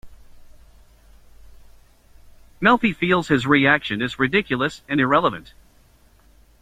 [2.59, 5.53] Melfi feels his reaction is ridiculous and irrelevant.